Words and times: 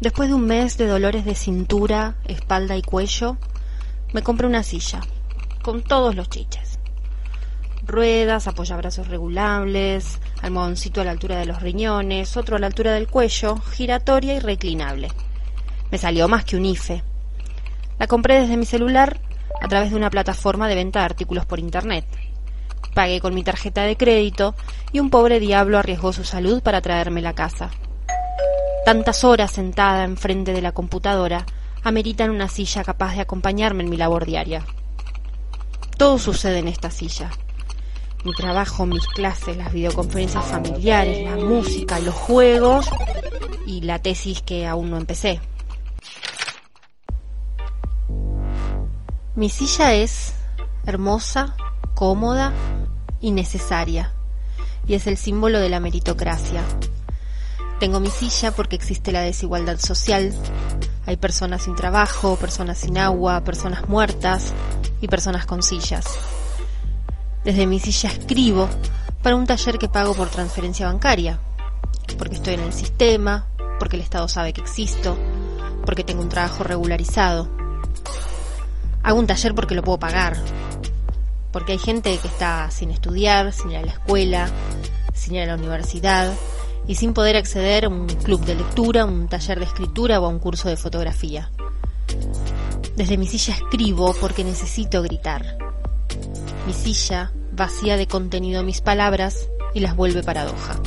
Después 0.00 0.28
de 0.28 0.34
un 0.36 0.46
mes 0.46 0.78
de 0.78 0.86
dolores 0.86 1.24
de 1.24 1.34
cintura, 1.34 2.14
espalda 2.24 2.76
y 2.76 2.82
cuello, 2.82 3.36
me 4.12 4.22
compré 4.22 4.46
una 4.46 4.62
silla, 4.62 5.00
con 5.60 5.82
todos 5.82 6.14
los 6.14 6.28
chiches. 6.30 6.78
Ruedas, 7.84 8.46
apoyabrazos 8.46 9.08
regulables, 9.08 10.20
almohadoncito 10.40 11.00
a 11.00 11.04
la 11.04 11.10
altura 11.10 11.36
de 11.38 11.46
los 11.46 11.60
riñones, 11.60 12.36
otro 12.36 12.54
a 12.54 12.58
la 12.60 12.68
altura 12.68 12.92
del 12.92 13.08
cuello, 13.08 13.56
giratoria 13.56 14.34
y 14.34 14.38
reclinable. 14.38 15.08
Me 15.90 15.98
salió 15.98 16.28
más 16.28 16.44
que 16.44 16.56
un 16.56 16.66
IFE. 16.66 17.02
La 17.98 18.06
compré 18.06 18.40
desde 18.40 18.56
mi 18.56 18.66
celular 18.66 19.18
a 19.60 19.66
través 19.66 19.90
de 19.90 19.96
una 19.96 20.10
plataforma 20.10 20.68
de 20.68 20.76
venta 20.76 21.00
de 21.00 21.06
artículos 21.06 21.44
por 21.44 21.58
Internet. 21.58 22.04
Pagué 22.94 23.20
con 23.20 23.34
mi 23.34 23.42
tarjeta 23.42 23.82
de 23.82 23.96
crédito 23.96 24.54
y 24.92 25.00
un 25.00 25.10
pobre 25.10 25.40
diablo 25.40 25.76
arriesgó 25.76 26.12
su 26.12 26.22
salud 26.22 26.62
para 26.62 26.82
traerme 26.82 27.20
la 27.20 27.32
casa. 27.32 27.70
Tantas 28.88 29.22
horas 29.22 29.52
sentada 29.52 30.02
enfrente 30.04 30.54
de 30.54 30.62
la 30.62 30.72
computadora 30.72 31.44
ameritan 31.84 32.30
una 32.30 32.48
silla 32.48 32.82
capaz 32.82 33.16
de 33.16 33.20
acompañarme 33.20 33.82
en 33.82 33.90
mi 33.90 33.98
labor 33.98 34.24
diaria. 34.24 34.64
Todo 35.98 36.16
sucede 36.16 36.60
en 36.60 36.68
esta 36.68 36.90
silla. 36.90 37.28
Mi 38.24 38.32
trabajo, 38.32 38.86
mis 38.86 39.06
clases, 39.08 39.58
las 39.58 39.74
videoconferencias 39.74 40.42
familiares, 40.42 41.22
la 41.22 41.36
música, 41.36 42.00
los 42.00 42.14
juegos 42.14 42.88
y 43.66 43.82
la 43.82 43.98
tesis 43.98 44.40
que 44.40 44.66
aún 44.66 44.88
no 44.88 44.96
empecé. 44.96 45.38
Mi 49.34 49.50
silla 49.50 49.92
es 49.92 50.32
hermosa, 50.86 51.54
cómoda 51.94 52.54
y 53.20 53.32
necesaria, 53.32 54.14
y 54.86 54.94
es 54.94 55.06
el 55.06 55.18
símbolo 55.18 55.60
de 55.60 55.68
la 55.68 55.78
meritocracia. 55.78 56.62
Tengo 57.80 58.00
mi 58.00 58.10
silla 58.10 58.50
porque 58.50 58.74
existe 58.74 59.12
la 59.12 59.20
desigualdad 59.20 59.78
social. 59.78 60.34
Hay 61.06 61.16
personas 61.16 61.62
sin 61.62 61.76
trabajo, 61.76 62.36
personas 62.36 62.78
sin 62.78 62.98
agua, 62.98 63.44
personas 63.44 63.88
muertas 63.88 64.52
y 65.00 65.06
personas 65.06 65.46
con 65.46 65.62
sillas. 65.62 66.04
Desde 67.44 67.66
mi 67.66 67.78
silla 67.78 68.10
escribo 68.10 68.68
para 69.22 69.36
un 69.36 69.46
taller 69.46 69.78
que 69.78 69.88
pago 69.88 70.12
por 70.14 70.28
transferencia 70.28 70.86
bancaria, 70.86 71.38
porque 72.18 72.34
estoy 72.34 72.54
en 72.54 72.60
el 72.60 72.72
sistema, 72.72 73.46
porque 73.78 73.94
el 73.94 74.02
Estado 74.02 74.26
sabe 74.26 74.52
que 74.52 74.60
existo, 74.60 75.16
porque 75.86 76.02
tengo 76.02 76.22
un 76.22 76.28
trabajo 76.28 76.64
regularizado. 76.64 77.48
Hago 79.04 79.20
un 79.20 79.28
taller 79.28 79.54
porque 79.54 79.76
lo 79.76 79.82
puedo 79.82 80.00
pagar, 80.00 80.36
porque 81.52 81.72
hay 81.72 81.78
gente 81.78 82.18
que 82.18 82.28
está 82.28 82.70
sin 82.72 82.90
estudiar, 82.90 83.52
sin 83.52 83.70
ir 83.70 83.76
a 83.78 83.82
la 83.82 83.92
escuela, 83.92 84.48
sin 85.14 85.36
ir 85.36 85.42
a 85.42 85.46
la 85.46 85.54
universidad, 85.54 86.32
y 86.88 86.94
sin 86.94 87.12
poder 87.12 87.36
acceder 87.36 87.84
a 87.84 87.88
un 87.88 88.06
club 88.06 88.44
de 88.44 88.56
lectura, 88.56 89.04
un 89.04 89.28
taller 89.28 89.58
de 89.58 89.66
escritura 89.66 90.20
o 90.20 90.24
a 90.24 90.28
un 90.28 90.38
curso 90.38 90.68
de 90.68 90.76
fotografía. 90.76 91.50
Desde 92.96 93.18
mi 93.18 93.26
silla 93.26 93.54
escribo 93.54 94.14
porque 94.20 94.42
necesito 94.42 95.02
gritar. 95.02 95.58
Mi 96.66 96.72
silla 96.72 97.30
vacía 97.52 97.96
de 97.96 98.08
contenido 98.08 98.64
mis 98.64 98.80
palabras 98.80 99.48
y 99.74 99.80
las 99.80 99.94
vuelve 99.94 100.22
paradoja. 100.22 100.80